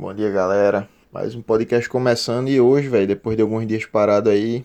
[0.00, 0.88] Bom dia, galera.
[1.12, 4.64] Mais um podcast começando e hoje, velho, depois de alguns dias parado aí,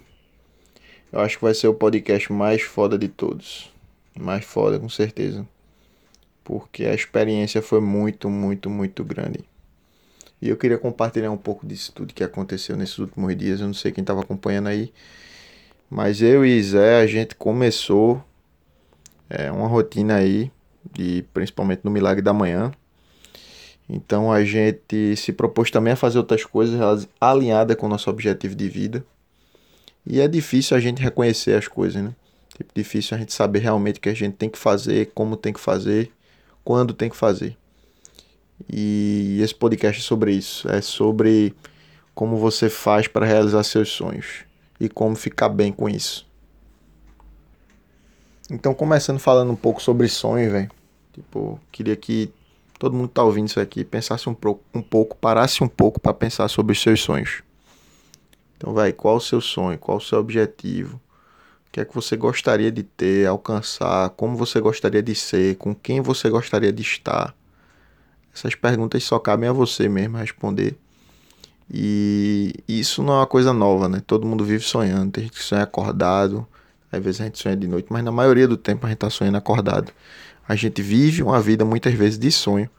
[1.11, 3.73] eu acho que vai ser o podcast mais foda de todos.
[4.15, 5.43] Mais foda, com certeza.
[6.43, 9.39] Porque a experiência foi muito, muito, muito grande.
[10.39, 13.59] E eu queria compartilhar um pouco disso tudo que aconteceu nesses últimos dias.
[13.59, 14.93] Eu não sei quem estava acompanhando aí,
[15.89, 18.23] mas eu e Zé, a gente começou
[19.27, 20.51] é, uma rotina aí,
[20.93, 22.71] de, principalmente no Milagre da Manhã
[23.89, 28.55] então a gente se propôs também a fazer outras coisas alinhadas com o nosso objetivo
[28.55, 29.05] de vida.
[30.05, 32.13] E é difícil a gente reconhecer as coisas, né?
[32.55, 35.51] Tipo, difícil a gente saber realmente o que a gente tem que fazer, como tem
[35.51, 36.11] que fazer,
[36.63, 37.57] quando tem que fazer.
[38.71, 40.69] E esse podcast é sobre isso.
[40.69, 41.53] É sobre
[42.13, 44.45] como você faz para realizar seus sonhos
[44.79, 46.27] e como ficar bem com isso.
[48.49, 50.69] Então, começando falando um pouco sobre sonhos, velho.
[51.13, 52.31] Tipo, queria que
[52.83, 56.01] todo mundo que tá ouvindo isso aqui pensasse um, pro, um pouco, parasse um pouco
[56.01, 57.41] para pensar sobre os seus sonhos.
[58.57, 59.79] Então, vai, qual o seu sonho?
[59.79, 60.97] Qual o seu objetivo?
[61.65, 64.09] O que é que você gostaria de ter, alcançar?
[64.09, 65.55] Como você gostaria de ser?
[65.55, 67.33] Com quem você gostaria de estar?
[68.35, 70.75] Essas perguntas só cabem a você mesmo responder.
[71.73, 74.03] E isso não é uma coisa nova, né?
[74.05, 75.09] Todo mundo vive sonhando.
[75.09, 76.45] Tem gente que sonha acordado,
[76.91, 79.09] às vezes a gente sonha de noite, mas na maioria do tempo a gente tá
[79.09, 79.93] sonhando acordado.
[80.45, 82.69] A gente vive uma vida muitas vezes de sonho,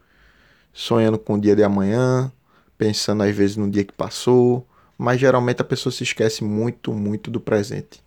[0.74, 2.30] sonhando com o dia de amanhã,
[2.76, 4.66] pensando às vezes no dia que passou,
[4.98, 8.04] mas geralmente a pessoa se esquece muito, muito do presente.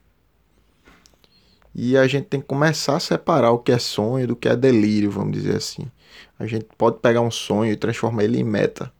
[1.73, 4.55] E a gente tem que começar a separar o que é sonho do que é
[4.55, 5.89] delírio, vamos dizer assim.
[6.37, 8.91] A gente pode pegar um sonho e transformar ele em meta.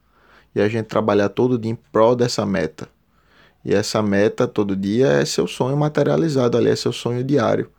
[0.56, 2.88] E a gente trabalhar todo dia em prol dessa meta.
[3.66, 7.70] E essa meta todo dia é seu sonho materializado ali, é seu sonho diário.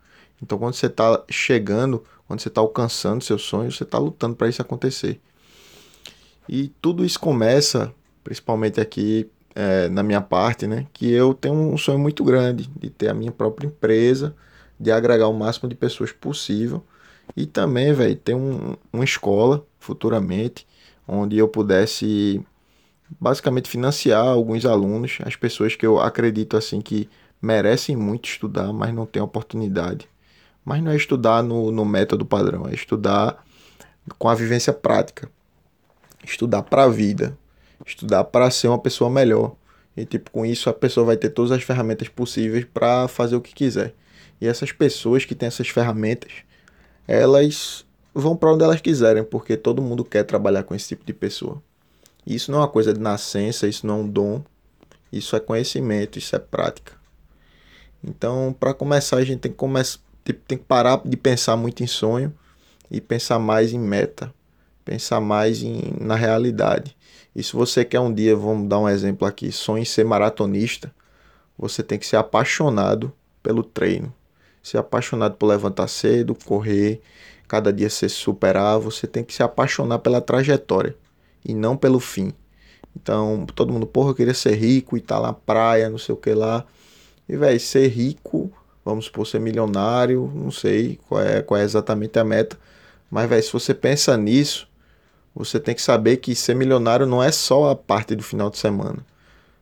[0.43, 4.51] Então quando você está chegando quando você está alcançando seus sonhos, você está lutando para
[4.51, 5.19] isso acontecer.
[6.49, 7.93] E tudo isso começa,
[8.25, 10.87] principalmente aqui é, na minha parte, né?
[10.93, 14.35] Que eu tenho um sonho muito grande de ter a minha própria empresa,
[14.79, 16.83] de agregar o máximo de pessoas possível
[17.37, 20.67] e também, velho, ter um, uma escola futuramente
[21.07, 22.45] onde eu pudesse
[23.19, 27.09] basicamente financiar alguns alunos, as pessoas que eu acredito assim que
[27.41, 30.09] merecem muito estudar, mas não têm oportunidade.
[30.65, 33.43] Mas não é estudar no, no método padrão, é estudar
[34.19, 35.31] com a vivência prática.
[36.25, 37.37] Estudar para a vida.
[37.87, 39.55] Estudar para ser uma pessoa melhor.
[39.97, 43.41] E tipo, com isso a pessoa vai ter todas as ferramentas possíveis para fazer o
[43.41, 43.95] que quiser.
[44.41, 46.31] E essas pessoas que têm essas ferramentas,
[47.07, 47.85] elas
[48.15, 51.63] vão para onde elas quiserem, porque todo mundo quer trabalhar com esse tipo de pessoa.
[52.27, 54.45] Isso não é uma coisa de nascença, isso não é um dom,
[55.13, 56.93] isso é conhecimento, isso é prática.
[58.05, 61.83] Então, para começar, a gente tem que começar Tipo, tem que parar de pensar muito
[61.83, 62.35] em sonho
[62.91, 64.31] e pensar mais em meta,
[64.89, 66.97] pensar mais em, na realidade.
[67.37, 70.91] E se você quer um dia, vamos dar um exemplo aqui, sonho em ser maratonista,
[71.59, 73.13] você tem que ser apaixonado
[73.43, 74.13] pelo treino,
[74.63, 77.01] ser apaixonado por levantar cedo, correr,
[77.47, 80.97] cada dia se superar, você tem que se apaixonar pela trajetória
[81.45, 82.33] e não pelo fim.
[82.97, 86.15] Então, todo mundo, porra, eu queria ser rico e estar tá na praia, não sei
[86.15, 86.65] o que lá.
[87.29, 88.51] E, velho, ser rico
[88.89, 92.59] vamos supor, ser milionário, não sei qual é, qual é exatamente a meta,
[93.11, 94.68] mas, velho, se você pensa nisso,
[95.35, 98.59] você tem que saber que ser milionário não é só a parte do final de
[98.59, 98.99] semana.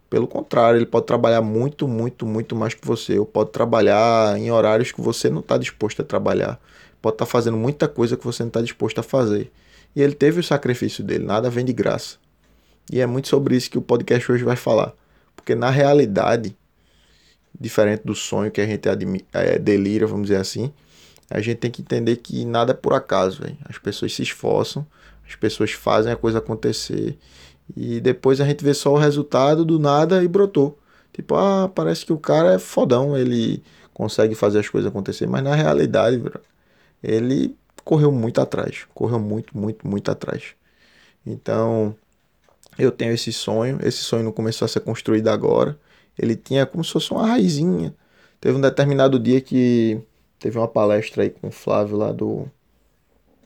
[0.08, 3.18] Pelo contrário, ele pode trabalhar muito, muito, muito mais que você.
[3.18, 6.60] Ou pode trabalhar em horários que você não está disposto a trabalhar.
[7.02, 9.50] Pode estar tá fazendo muita coisa que você não está disposto a fazer.
[9.94, 12.16] E ele teve o sacrifício dele, nada vem de graça.
[12.92, 14.92] E é muito sobre isso que o podcast hoje vai falar.
[15.34, 16.56] Porque na realidade,
[17.58, 18.88] diferente do sonho que a gente
[19.32, 20.72] é, delira, vamos dizer assim,
[21.28, 23.56] a gente tem que entender que nada é por acaso, véio.
[23.68, 24.86] as pessoas se esforçam,
[25.26, 27.18] as pessoas fazem a coisa acontecer
[27.74, 30.78] e depois a gente vê só o resultado do nada e brotou.
[31.12, 33.62] Tipo, ah, parece que o cara é fodão, ele
[33.94, 36.22] consegue fazer as coisas acontecer, mas na realidade,
[37.02, 40.54] ele correu muito atrás, correu muito, muito, muito atrás.
[41.24, 41.96] Então,
[42.78, 45.78] eu tenho esse sonho, esse sonho não começou a ser construído agora,
[46.18, 47.94] ele tinha como se fosse uma raizinha.
[48.40, 50.00] Teve um determinado dia que
[50.38, 52.46] teve uma palestra aí com o Flávio lá do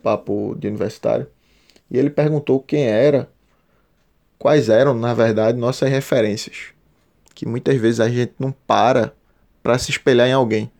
[0.02, 1.28] Papo de Universitário.
[1.90, 3.28] E ele perguntou quem era,
[4.38, 6.68] quais eram, na verdade, nossas referências.
[7.34, 9.12] Que muitas vezes a gente não para
[9.62, 10.70] para se espelhar em alguém.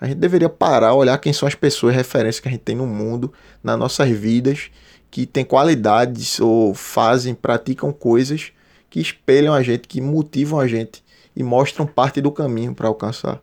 [0.00, 2.86] A gente deveria parar, olhar quem são as pessoas, referências que a gente tem no
[2.86, 3.32] mundo,
[3.62, 4.70] nas nossas vidas,
[5.10, 8.52] que têm qualidades ou fazem, praticam coisas
[8.88, 11.02] que espelham a gente, que motivam a gente
[11.34, 13.40] e mostram parte do caminho para alcançar.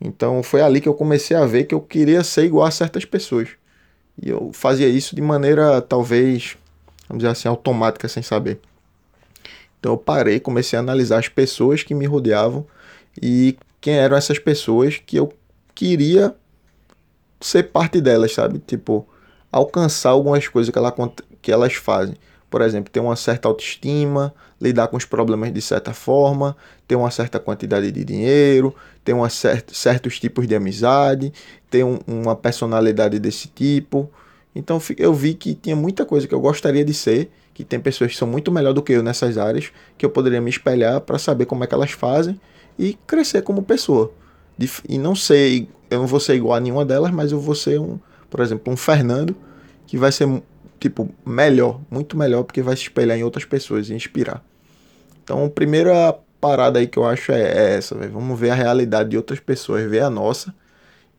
[0.00, 3.04] Então foi ali que eu comecei a ver que eu queria ser igual a certas
[3.04, 3.48] pessoas.
[4.20, 6.56] E eu fazia isso de maneira talvez,
[7.08, 8.60] vamos dizer assim, automática, sem saber.
[9.78, 12.66] Então eu parei, comecei a analisar as pessoas que me rodeavam
[13.20, 15.32] e quem eram essas pessoas que eu
[15.74, 16.34] queria
[17.40, 18.58] ser parte delas, sabe?
[18.58, 19.08] Tipo,
[19.50, 20.94] alcançar algumas coisas que, ela,
[21.40, 22.14] que elas fazem.
[22.50, 26.56] Por exemplo, ter uma certa autoestima, lidar com os problemas de certa forma,
[26.86, 28.74] ter uma certa quantidade de dinheiro,
[29.04, 31.32] ter uma cert certos tipos de amizade,
[31.70, 34.10] ter um, uma personalidade desse tipo.
[34.54, 38.10] Então eu vi que tinha muita coisa que eu gostaria de ser, que tem pessoas
[38.10, 41.18] que são muito melhor do que eu nessas áreas, que eu poderia me espelhar para
[41.18, 42.40] saber como é que elas fazem
[42.76, 44.12] e crescer como pessoa.
[44.88, 47.78] E não sei, eu não vou ser igual a nenhuma delas, mas eu vou ser
[47.78, 47.98] um,
[48.28, 49.36] por exemplo, um Fernando
[49.86, 50.26] que vai ser
[50.80, 54.42] tipo melhor, muito melhor porque vai se espelhar em outras pessoas e inspirar.
[55.22, 58.10] Então, a primeira parada aí que eu acho é, é essa, véio.
[58.10, 60.52] vamos ver a realidade de outras pessoas, ver a nossa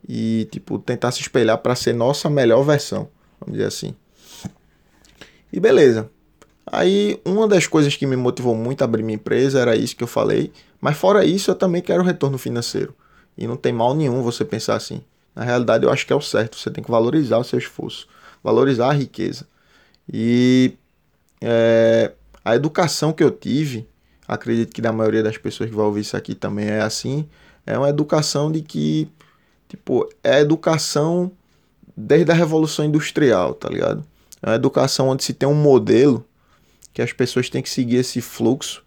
[0.10, 3.08] e tipo tentar se espelhar para ser nossa melhor versão,
[3.40, 3.96] vamos dizer assim.
[5.54, 6.10] E beleza.
[6.66, 10.04] Aí, uma das coisas que me motivou muito a abrir minha empresa era isso que
[10.04, 12.96] eu falei, mas fora isso, eu também quero retorno financeiro.
[13.38, 15.04] E não tem mal nenhum você pensar assim.
[15.36, 16.58] Na realidade, eu acho que é o certo.
[16.58, 18.08] Você tem que valorizar o seu esforço,
[18.44, 19.46] valorizar a riqueza.
[20.12, 20.74] E
[21.42, 22.12] é,
[22.44, 23.88] a educação que eu tive,
[24.28, 27.28] acredito que da maioria das pessoas que vão ouvir isso aqui também é assim,
[27.66, 29.08] é uma educação de que,
[29.68, 31.32] tipo, é educação
[31.96, 34.04] desde a Revolução Industrial, tá ligado?
[34.42, 36.26] É uma educação onde se tem um modelo
[36.94, 38.84] que as pessoas têm que seguir esse fluxo,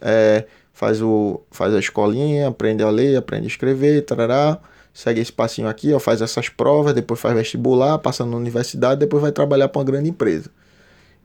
[0.00, 4.58] é, faz, o, faz a escolinha, aprende a ler, aprende a escrever, tarará,
[5.00, 9.22] segue esse passinho aqui, ó, faz essas provas, depois faz vestibular, passa na universidade, depois
[9.22, 10.50] vai trabalhar para uma grande empresa.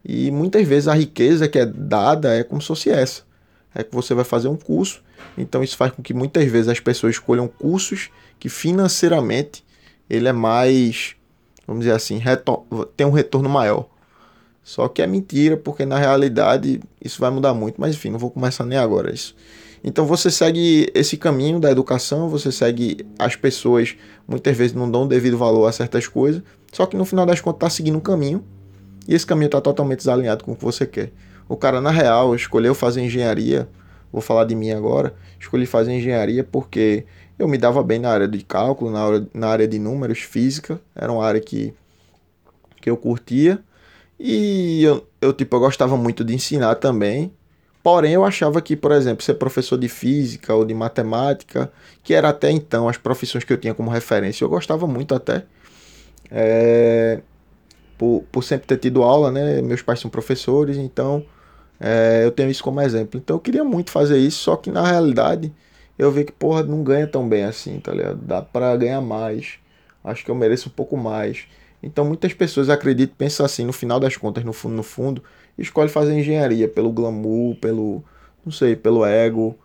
[0.03, 3.23] E muitas vezes a riqueza que é dada é como se fosse essa.
[3.73, 5.03] É que você vai fazer um curso,
[5.37, 9.65] então isso faz com que muitas vezes as pessoas escolham cursos que financeiramente
[10.09, 11.17] ele é mais,
[11.67, 12.21] vamos dizer assim,
[12.95, 13.89] tem um retorno maior.
[14.63, 18.31] Só que é mentira, porque na realidade isso vai mudar muito, mas enfim, não vou
[18.31, 19.35] começar nem agora isso.
[19.87, 23.95] Então você segue esse caminho da educação, você segue as pessoas,
[24.27, 26.41] muitas vezes não dão devido valor a certas coisas,
[26.73, 28.43] só que no final das contas está seguindo um caminho
[29.07, 31.11] e esse caminho está totalmente desalinhado com o que você quer.
[31.47, 33.69] O cara, na real, escolheu fazer engenharia,
[34.11, 37.05] vou falar de mim agora, escolhi fazer engenharia porque
[37.37, 40.81] eu me dava bem na área de cálculo, na área, na área de números, física,
[40.95, 41.75] era uma área que,
[42.81, 43.59] que eu curtia
[44.19, 47.31] e eu, eu, tipo, eu gostava muito de ensinar também.
[47.85, 51.71] Porém, eu achava que, por exemplo, ser professor de física ou de matemática,
[52.03, 55.45] que era até então as profissões que eu tinha como referência, eu gostava muito até.
[56.31, 57.21] É,
[57.95, 59.61] por, por sempre ter tido aula, né?
[59.61, 61.23] Meus pais são professores, então
[61.79, 63.19] é, eu tenho isso como exemplo.
[63.19, 65.53] Então eu queria muito fazer isso, só que na realidade
[65.95, 68.17] eu vi que, porra, não ganha tão bem assim, tá ligado?
[68.19, 69.59] Dá pra ganhar mais.
[70.03, 71.45] Acho que eu mereço um pouco mais.
[71.83, 75.23] Então muitas pessoas acreditam, pensam assim, no final das contas, no fundo, no fundo,
[75.57, 78.03] escolhe fazer engenharia pelo glamour, pelo,
[78.45, 79.57] não sei, pelo ego.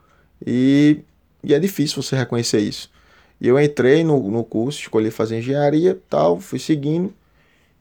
[0.44, 1.00] E,
[1.42, 2.90] e é difícil você reconhecer isso.
[3.40, 7.12] E eu entrei no, no curso, escolhi fazer engenharia, tal, fui seguindo.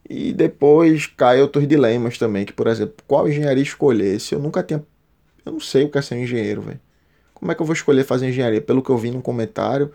[0.09, 4.19] E depois cai outros dilemas também, que por exemplo, qual engenharia escolher?
[4.19, 4.83] Se eu nunca tinha,
[5.45, 6.79] eu não sei o que é ser engenheiro, velho.
[7.33, 8.61] Como é que eu vou escolher fazer engenharia?
[8.61, 9.91] Pelo que eu vi no comentário,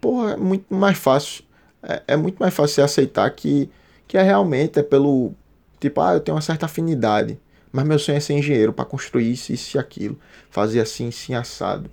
[0.00, 1.44] porra, é muito mais fácil
[1.86, 3.70] é, é muito mais fácil você aceitar que,
[4.08, 5.32] que é realmente é pelo.
[5.80, 7.38] Tipo, ah, eu tenho uma certa afinidade,
[7.72, 10.18] mas meu sonho é ser engenheiro para construir isso, isso e aquilo,
[10.50, 11.90] fazer assim, assim, assado,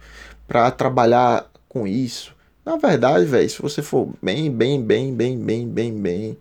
[0.47, 2.35] para trabalhar com isso.
[2.65, 6.37] Na verdade, velho, se você for bem, bem, bem, bem, bem, bem, bem,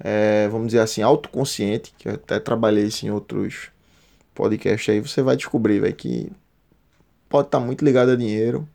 [0.00, 3.70] é, vamos dizer assim, autoconsciente, que eu até trabalhei isso em outros
[4.34, 6.32] podcasts aí, você vai descobrir, velho, que
[7.28, 8.68] pode estar tá muito ligado a dinheiro,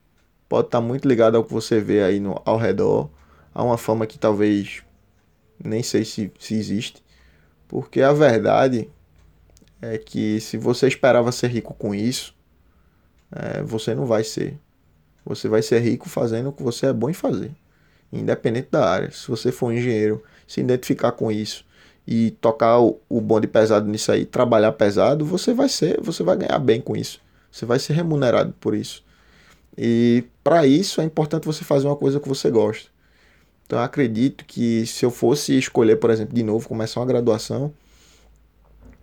[0.47, 3.09] pode estar tá muito ligado ao que você vê aí no, ao redor,
[3.53, 4.83] a uma fama que talvez
[5.63, 7.03] nem sei se, se existe.
[7.69, 8.89] Porque a verdade
[9.79, 12.35] é que se você esperava ser rico com isso,
[13.31, 14.57] é, você não vai ser.
[15.23, 17.51] Você vai ser rico fazendo o que você é bom em fazer,
[18.11, 19.11] independente da área.
[19.11, 21.63] Se você for um engenheiro, se identificar com isso
[22.07, 26.35] e tocar o, o bonde pesado nisso aí, trabalhar pesado, você vai ser, você vai
[26.35, 27.21] ganhar bem com isso.
[27.51, 29.05] Você vai ser remunerado por isso.
[29.77, 32.89] E para isso é importante você fazer uma coisa que você gosta.
[33.69, 37.71] Então acredito que se eu fosse escolher, por exemplo, de novo, começar uma graduação,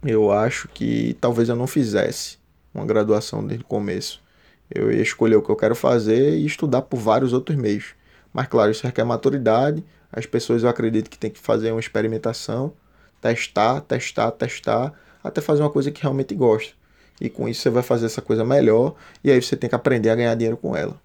[0.05, 2.37] eu acho que talvez eu não fizesse
[2.75, 4.21] uma graduação desde o começo.
[4.69, 7.95] Eu ia escolher o que eu quero fazer e estudar por vários outros meios.
[8.33, 9.85] Mas claro, isso requer maturidade.
[10.11, 12.73] As pessoas eu acredito que tem que fazer uma experimentação,
[13.21, 14.93] testar, testar, testar,
[15.23, 16.73] até fazer uma coisa que realmente gosta.
[17.21, 20.11] E com isso você vai fazer essa coisa melhor e aí você tem que aprender
[20.11, 21.01] a ganhar dinheiro com ela.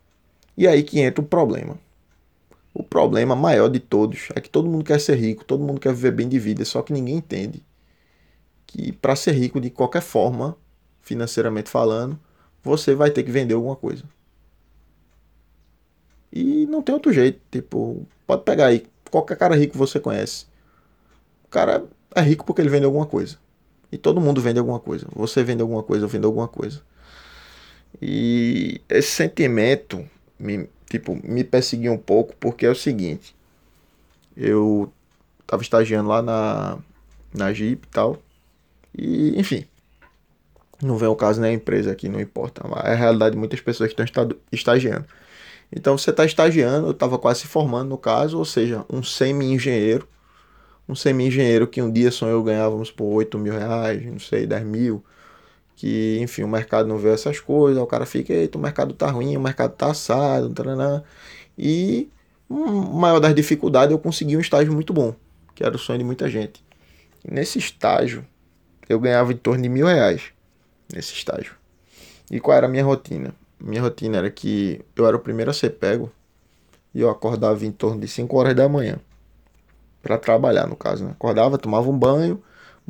[0.58, 1.77] E aí que entra o problema.
[2.74, 5.94] O problema maior de todos é que todo mundo quer ser rico, todo mundo quer
[5.94, 7.63] viver bem de vida, só que ninguém entende
[8.66, 10.58] que para ser rico de qualquer forma,
[11.01, 12.18] financeiramente falando,
[12.63, 14.04] você vai ter que vender alguma coisa.
[16.32, 17.42] E não tem outro jeito.
[17.51, 20.46] Tipo, pode pegar aí qualquer cara rico que você conhece.
[21.44, 21.84] O cara
[22.16, 23.38] é rico porque ele vende alguma coisa.
[23.92, 25.06] E todo mundo vende alguma coisa.
[25.13, 26.82] Você vende alguma coisa, eu vendo alguma coisa.
[28.01, 30.08] E esse sentimento
[30.40, 33.33] me, tipo, me perseguiu um pouco porque é o seguinte.
[34.36, 34.91] Eu
[35.48, 36.77] tava estagiando lá na,
[37.33, 38.21] na Jeep e tal.
[38.98, 39.65] E, enfim.
[40.81, 42.63] Não vem o caso nem a empresa aqui, não importa.
[42.83, 45.05] É a realidade de muitas pessoas que estão estagiando.
[45.71, 50.07] Então você está estagiando, eu estava quase se formando no caso, ou seja, um semi-engenheiro.
[50.89, 54.65] Um semi-engenheiro que um dia sonhou ganhar, vamos por 8 mil reais, não sei, 10
[54.65, 55.05] mil.
[55.82, 59.10] Que, enfim, o mercado não vê essas coisas, o cara fica, eita, o mercado tá
[59.10, 61.02] ruim, o mercado tá assado, taranã.
[61.58, 62.08] E,
[62.48, 65.16] um, maior das dificuldades, eu consegui um estágio muito bom,
[65.56, 66.64] que era o sonho de muita gente.
[67.26, 68.24] E nesse estágio,
[68.88, 70.26] eu ganhava em torno de mil reais,
[70.94, 71.56] nesse estágio.
[72.30, 73.34] E qual era a minha rotina?
[73.60, 76.12] minha rotina era que eu era o primeiro a ser pego
[76.94, 79.00] e eu acordava em torno de 5 horas da manhã
[80.00, 81.12] para trabalhar, no caso, né?
[81.12, 82.40] Acordava, tomava um banho,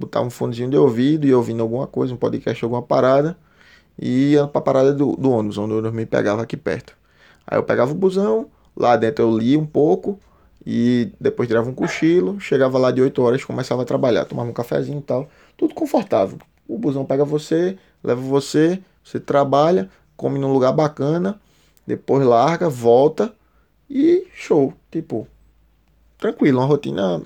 [0.02, 3.38] botava um fonezinho de ouvido e ouvindo alguma coisa, um podcast, alguma parada
[4.00, 6.96] e ia pra parada do, do ônibus, onde eu me pegava aqui perto.
[7.46, 10.20] Aí eu pegava o busão, lá dentro eu lia um pouco
[10.66, 14.54] e depois tirava um cochilo, chegava lá de 8 horas, começava a trabalhar, tomava um
[14.54, 16.40] cafezinho e tal, tudo confortável.
[16.68, 21.40] O busão pega você, leva você, você trabalha, come num lugar bacana,
[21.86, 23.34] depois larga, volta
[23.90, 24.74] e show.
[24.90, 25.28] Tipo,
[26.18, 27.22] tranquilo, uma rotina.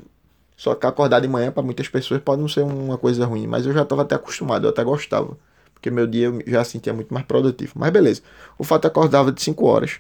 [0.55, 3.65] Só que acordar de manhã para muitas pessoas pode não ser uma coisa ruim, mas
[3.65, 5.37] eu já estava até acostumado, eu até gostava.
[5.73, 7.73] Porque meu dia eu já sentia muito mais produtivo.
[7.75, 8.21] Mas beleza.
[8.57, 9.99] O fato é que eu acordava de 5 horas.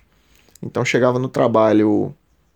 [0.61, 2.15] Então chegava no trabalho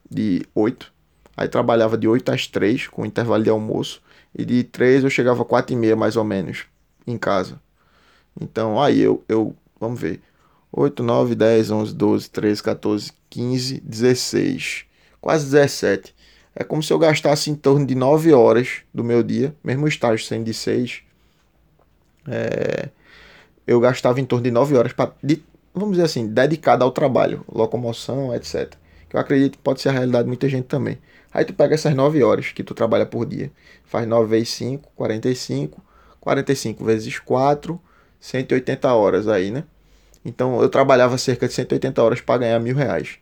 [0.10, 0.92] de 8.
[1.38, 4.02] Aí trabalhava de 8 às 3, com intervalo de almoço.
[4.36, 6.66] E de 3 eu chegava 4 e meia mais ou menos
[7.06, 7.60] em casa.
[8.40, 10.22] Então aí eu, eu vamos ver.
[10.72, 14.86] 8, 9, 10, 11, 12, 13, 14, 15, 16,
[15.20, 16.16] quase 17.
[16.56, 19.88] É como se eu gastasse em torno de 9 horas do meu dia, mesmo o
[19.88, 21.02] estágio sendo de 6.
[22.28, 22.90] É,
[23.66, 25.14] eu gastava em torno de 9 horas para,
[25.74, 28.74] vamos dizer assim, dedicada ao trabalho, locomoção, etc.
[29.08, 30.98] Que eu acredito que pode ser a realidade de muita gente também.
[31.32, 33.52] Aí tu pega essas 9 horas que tu trabalha por dia,
[33.86, 35.82] faz 9 vezes 5, 45,
[36.20, 37.80] 45 vezes 4,
[38.20, 39.64] 180 horas aí, né?
[40.26, 43.20] Então eu trabalhava cerca de 180 horas para ganhar mil reais.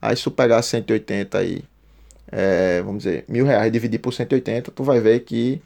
[0.00, 1.64] Aí se tu pegar 180 aí,
[2.30, 5.60] é, vamos dizer, mil reais dividir por 180, tu vai ver que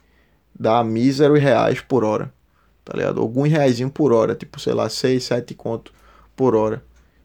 [0.57, 2.33] dá míseros reais por hora.
[2.83, 3.19] Tá ligado?
[3.19, 5.91] Alguns reais por hora, tipo, sei lá, 6, 7 conto
[6.35, 6.83] por hora.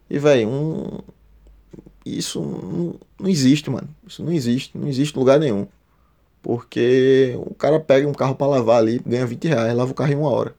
[0.08, 0.98] E, velho, um.
[2.04, 3.88] Isso não, não existe, mano.
[4.06, 4.76] Isso não existe.
[4.76, 5.66] Não existe lugar nenhum.
[6.42, 10.12] Porque o cara pega um carro para lavar ali, ganha 20 reais, lava o carro
[10.12, 10.54] em uma hora.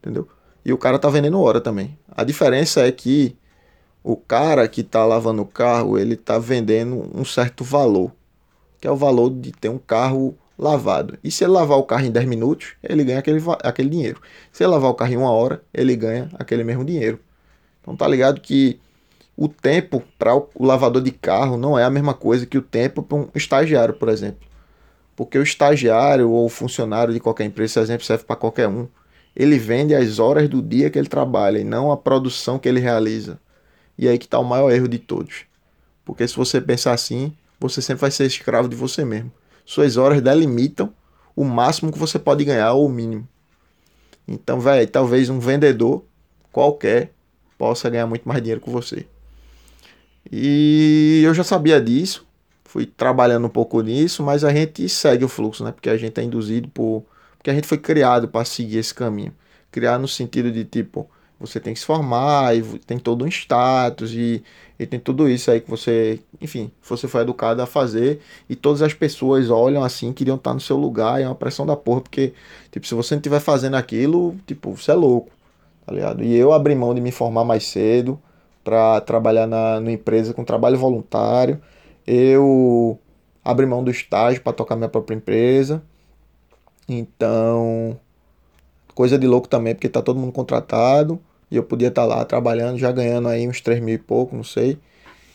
[0.00, 0.26] Entendeu?
[0.64, 1.96] e o cara tá vendendo hora também.
[2.10, 3.36] A diferença é que
[4.02, 8.12] o cara que tá lavando o carro, ele tá vendendo um certo valor,
[8.80, 11.18] que é o valor de ter um carro lavado.
[11.22, 14.20] E se ele lavar o carro em 10 minutos, ele ganha aquele, aquele dinheiro.
[14.52, 17.18] Se ele lavar o carro em uma hora, ele ganha aquele mesmo dinheiro.
[17.80, 18.80] Então tá ligado que
[19.36, 23.02] o tempo para o lavador de carro não é a mesma coisa que o tempo
[23.02, 24.48] para um estagiário, por exemplo.
[25.16, 28.86] Porque o estagiário ou o funcionário de qualquer empresa, esse exemplo serve para qualquer um
[29.34, 32.80] ele vende as horas do dia que ele trabalha e não a produção que ele
[32.80, 33.38] realiza.
[34.00, 35.44] E aí que está o maior erro de todos.
[36.06, 39.30] Porque se você pensar assim, você sempre vai ser escravo de você mesmo.
[39.66, 40.90] Suas horas delimitam
[41.36, 43.28] o máximo que você pode ganhar ou o mínimo.
[44.26, 46.02] Então, velho, talvez um vendedor
[46.50, 47.12] qualquer
[47.58, 49.06] possa ganhar muito mais dinheiro que você.
[50.32, 52.26] E eu já sabia disso,
[52.64, 55.72] fui trabalhando um pouco nisso, mas a gente segue o fluxo, né?
[55.72, 57.04] Porque a gente é induzido por
[57.36, 59.34] porque a gente foi criado para seguir esse caminho.
[59.70, 64.12] Criar no sentido de tipo, você tem que se formar, e tem todo um status,
[64.12, 64.42] e,
[64.78, 68.82] e tem tudo isso aí que você, enfim, você foi educado a fazer, e todas
[68.82, 72.34] as pessoas olham assim, queriam estar no seu lugar, é uma pressão da porra, porque,
[72.70, 75.30] tipo, se você não estiver fazendo aquilo, tipo, você é louco,
[75.86, 76.22] tá ligado?
[76.22, 78.20] E eu abri mão de me formar mais cedo,
[78.62, 81.60] para trabalhar na, na empresa com trabalho voluntário,
[82.06, 82.98] eu
[83.42, 85.82] abri mão do estágio para tocar minha própria empresa,
[86.86, 87.98] então,
[88.94, 91.18] coisa de louco também, porque tá todo mundo contratado
[91.50, 94.36] e eu podia estar tá lá trabalhando, já ganhando aí uns 3 mil e pouco,
[94.36, 94.78] não sei,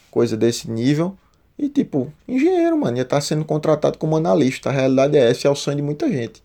[0.10, 1.18] coisa desse nível.
[1.58, 4.70] E tipo, engenheiro, mano, ia estar tá sendo contratado como analista.
[4.70, 6.44] A realidade é essa, é o sonho de muita gente.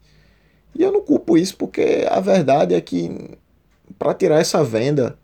[0.75, 3.39] E eu não culpo isso porque a verdade é que
[3.99, 5.19] para tirar essa venda,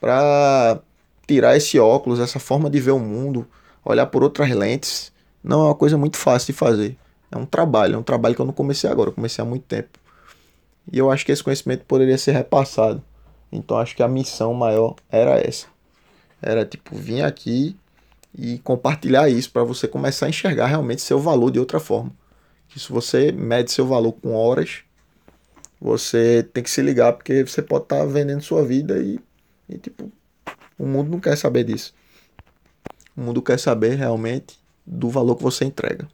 [0.00, 0.80] para
[1.26, 3.46] tirar esse óculos, essa forma de ver o mundo,
[3.84, 5.12] olhar por outras lentes,
[5.42, 6.96] não é uma coisa muito fácil de fazer.
[7.30, 9.64] É um trabalho, é um trabalho que eu não comecei agora, eu comecei há muito
[9.64, 9.98] tempo.
[10.90, 13.02] E eu acho que esse conhecimento poderia ser repassado.
[13.50, 15.66] Então acho que a missão maior era essa.
[16.42, 17.76] Era tipo vir aqui
[18.36, 22.12] e compartilhar isso para você começar a enxergar realmente seu valor de outra forma.
[22.68, 24.80] Que se você mede seu valor com horas,
[25.80, 29.18] você tem que se ligar porque você pode estar tá vendendo sua vida e,
[29.68, 30.10] e tipo
[30.78, 31.94] o mundo não quer saber disso.
[33.16, 36.06] O mundo quer saber realmente do valor que você entrega.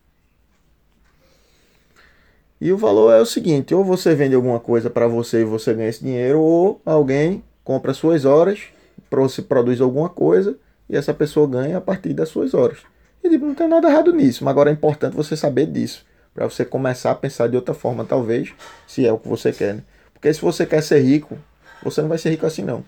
[2.62, 5.74] E o valor é o seguinte: ou você vende alguma coisa para você e você
[5.74, 8.60] ganha esse dinheiro, ou alguém compra suas horas,
[9.48, 10.56] produz alguma coisa
[10.88, 12.78] e essa pessoa ganha a partir das suas horas.
[13.20, 16.48] E tipo, não tem nada errado nisso, mas agora é importante você saber disso, para
[16.48, 18.52] você começar a pensar de outra forma, talvez,
[18.86, 19.74] se é o que você quer.
[19.74, 19.82] Né?
[20.14, 21.36] Porque se você quer ser rico,
[21.82, 22.84] você não vai ser rico assim não.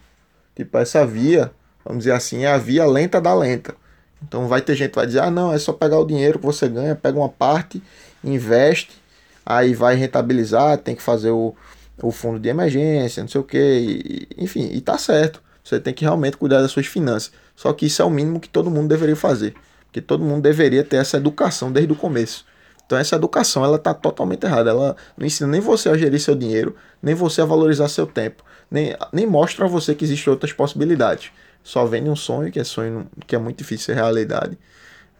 [0.54, 1.50] Tipo, essa via,
[1.84, 3.74] vamos dizer assim, é a via lenta da lenta.
[4.22, 6.46] Então vai ter gente que vai dizer, ah não, é só pegar o dinheiro que
[6.46, 7.82] você ganha, pega uma parte,
[8.22, 9.02] investe
[9.44, 11.54] aí vai rentabilizar, tem que fazer o,
[12.02, 15.42] o fundo de emergência, não sei o que, enfim, e tá certo.
[15.62, 17.32] Você tem que realmente cuidar das suas finanças.
[17.56, 19.54] Só que isso é o mínimo que todo mundo deveria fazer,
[19.86, 22.44] porque todo mundo deveria ter essa educação desde o começo.
[22.86, 24.70] Então essa educação ela tá totalmente errada.
[24.70, 28.44] Ela não ensina nem você a gerir seu dinheiro, nem você a valorizar seu tempo,
[28.70, 31.30] nem, nem mostra a você que existem outras possibilidades.
[31.62, 34.58] Só vende um sonho que é sonho que é muito difícil ser realidade.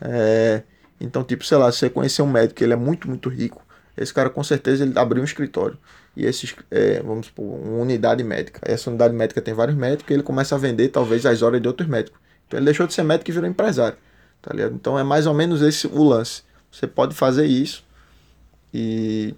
[0.00, 0.62] É,
[1.00, 3.63] então tipo sei lá, você conhecer um médico que ele é muito muito rico
[3.97, 5.79] esse cara com certeza ele abriu um escritório.
[6.17, 8.61] E esses, é, vamos supor, uma unidade médica.
[8.63, 11.69] Essa unidade médica tem vários médicos e ele começa a vender talvez as horas de
[11.69, 12.21] outros médicos.
[12.47, 13.97] Então ele deixou de ser médico e virou empresário.
[14.43, 14.75] Tá ligado?
[14.75, 16.43] Então é mais ou menos esse o lance.
[16.71, 17.85] Você pode fazer isso
[18.73, 19.35] e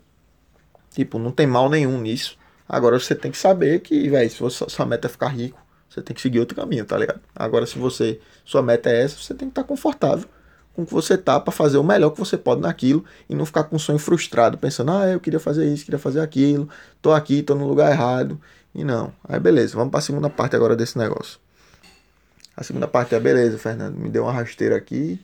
[0.91, 2.39] tipo, não tem mal nenhum nisso.
[2.69, 6.03] Agora você tem que saber que, velho, se você, sua meta é ficar rico, você
[6.03, 7.21] tem que seguir outro caminho, tá ligado?
[7.35, 10.29] Agora se você, sua meta é essa, você tem que estar confortável
[10.77, 13.47] com o que você tá para fazer o melhor que você pode naquilo e não
[13.47, 16.69] ficar com um sonho frustrado, pensando, ah, eu queria fazer isso, queria fazer aquilo,
[17.01, 18.39] tô aqui, tô no lugar errado.
[18.75, 19.11] E não.
[19.27, 21.41] Aí beleza, vamos para a segunda parte agora desse negócio.
[22.55, 25.19] A segunda parte é beleza, Fernando, me deu uma rasteira aqui.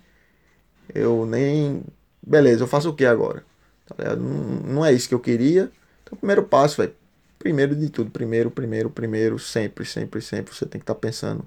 [0.95, 1.83] Eu nem.
[2.27, 3.45] Beleza, eu faço o que agora?
[3.87, 5.71] Tá não, não é isso que eu queria.
[6.03, 6.95] Então, primeiro passo, velho.
[7.39, 10.55] Primeiro de tudo, primeiro, primeiro, primeiro, sempre, sempre, sempre.
[10.55, 11.45] Você tem que estar tá pensando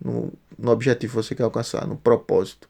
[0.00, 2.68] no, no objetivo que você quer alcançar, no propósito.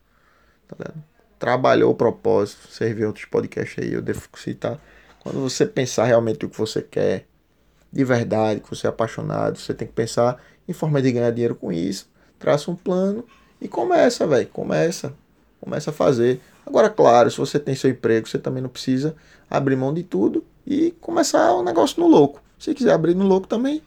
[0.76, 0.92] Tá
[1.38, 4.78] Trabalhou o propósito, serviu outros podcasts aí, eu devo citar.
[5.20, 7.26] Quando você pensar realmente o que você quer,
[7.92, 11.54] de verdade, que você é apaixonado, você tem que pensar em forma de ganhar dinheiro
[11.54, 12.08] com isso.
[12.38, 13.24] Traça um plano
[13.60, 14.48] e começa, velho.
[14.48, 15.12] Começa.
[15.60, 16.40] Começa a fazer.
[16.66, 19.14] Agora, claro, se você tem seu emprego, você também não precisa
[19.50, 22.42] abrir mão de tudo e começar o um negócio no louco.
[22.58, 23.82] Se quiser abrir no louco também,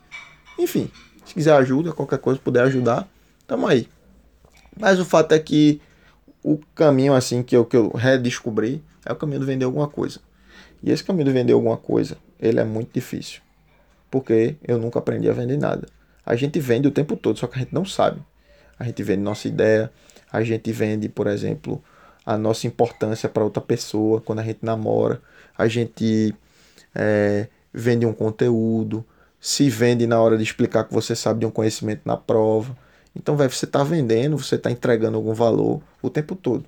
[0.60, 0.92] enfim.
[1.26, 3.08] Se quiser ajuda, qualquer coisa puder ajudar,
[3.48, 3.90] tamo aí.
[4.78, 5.82] Mas o fato é que
[6.46, 10.20] o caminho assim que eu, que eu redescobri é o caminho de vender alguma coisa.
[10.84, 13.42] E esse caminho de vender alguma coisa, ele é muito difícil.
[14.12, 15.88] Porque eu nunca aprendi a vender nada.
[16.24, 18.22] A gente vende o tempo todo, só que a gente não sabe.
[18.78, 19.92] A gente vende nossa ideia,
[20.32, 21.84] a gente vende, por exemplo,
[22.24, 25.20] a nossa importância para outra pessoa quando a gente namora,
[25.58, 26.36] a gente
[26.94, 29.04] é, vende um conteúdo,
[29.40, 32.78] se vende na hora de explicar que você sabe de um conhecimento na prova.
[33.16, 36.66] Então, véio, você está vendendo, você está entregando algum valor o tempo todo.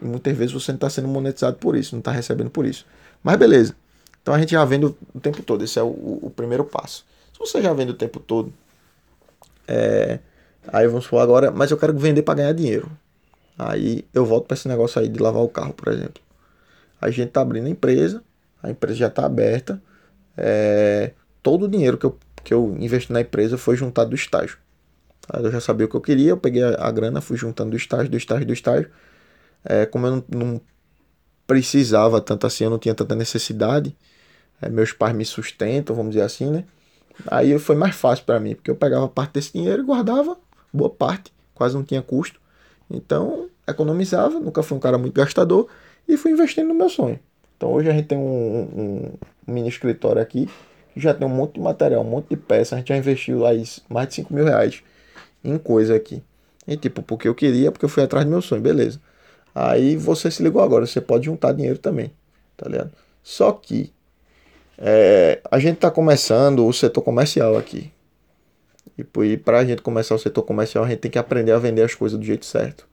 [0.00, 2.86] E muitas vezes você não está sendo monetizado por isso, não está recebendo por isso.
[3.22, 3.76] Mas beleza.
[4.20, 5.62] Então a gente já vende o tempo todo.
[5.64, 7.04] Esse é o, o primeiro passo.
[7.32, 8.52] Se você já vende o tempo todo,
[9.66, 10.18] é,
[10.68, 12.90] aí vamos falar agora, mas eu quero vender para ganhar dinheiro.
[13.58, 16.22] Aí eu volto para esse negócio aí de lavar o carro, por exemplo.
[17.00, 18.22] A gente está abrindo a empresa,
[18.62, 19.80] a empresa já está aberta.
[20.36, 24.58] É, todo o dinheiro que eu, que eu investi na empresa foi juntado do estágio.
[25.32, 27.76] Eu já sabia o que eu queria, eu peguei a, a grana, fui juntando do
[27.76, 28.90] estágio, do estágio, do estágio.
[29.64, 30.60] É, como eu não, não,
[31.46, 33.96] precisava tanto assim, eu não tinha tanta necessidade,
[34.60, 36.64] é, meus pais me sustentam, vamos dizer assim, né?
[37.26, 40.36] Aí foi mais fácil para mim, porque eu pegava parte desse dinheiro e guardava
[40.72, 42.40] boa parte, quase não tinha custo.
[42.90, 45.68] Então, economizava, nunca fui um cara muito gastador
[46.08, 47.18] e fui investindo no meu sonho.
[47.56, 49.12] Então, hoje a gente tem um,
[49.46, 50.48] um mini escritório aqui,
[50.94, 53.46] que já tem um monte de material, um monte de peça, a gente já investiu
[53.46, 54.82] aí mais de 5 mil reais
[55.44, 56.22] em coisa aqui.
[56.66, 59.00] E tipo, porque eu queria, porque eu fui atrás do meu sonho, beleza.
[59.54, 62.12] Aí você se ligou agora, você pode juntar dinheiro também,
[62.56, 62.92] tá ligado?
[63.22, 63.92] Só que
[64.78, 67.92] é, a gente tá começando o setor comercial aqui.
[68.98, 71.82] E para a gente começar o setor comercial, a gente tem que aprender a vender
[71.82, 72.86] as coisas do jeito certo.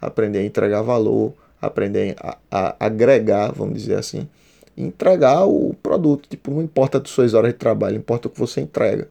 [0.00, 4.28] Aprender a entregar valor, aprender a, a agregar, vamos dizer assim.
[4.76, 6.28] Entregar o produto.
[6.28, 9.08] Tipo, não importa as suas horas de trabalho, importa o que você entrega.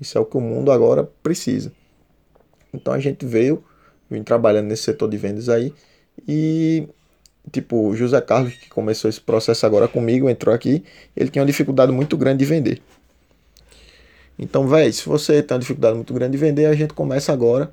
[0.00, 1.72] Isso é o que o mundo agora precisa.
[2.74, 3.64] Então a gente veio,
[4.10, 5.72] vim trabalhando nesse setor de vendas aí
[6.26, 6.88] e
[7.50, 10.84] tipo, o José Carlos que começou esse processo agora comigo, entrou aqui,
[11.16, 12.82] ele tinha uma dificuldade muito grande de vender.
[14.38, 17.72] Então, velho, se você tem uma dificuldade muito grande de vender, a gente começa agora.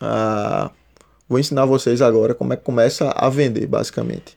[0.00, 0.70] A...
[1.28, 4.36] Vou ensinar vocês agora como é que começa a vender, basicamente.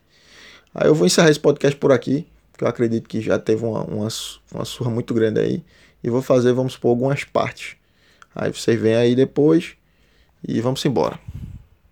[0.73, 3.83] Aí eu vou encerrar esse podcast por aqui, que eu acredito que já teve uma,
[3.83, 4.07] uma,
[4.53, 5.63] uma surra muito grande aí.
[6.03, 7.75] E vou fazer, vamos supor, algumas partes.
[8.35, 9.75] Aí vocês vêm aí depois
[10.47, 11.19] e vamos embora.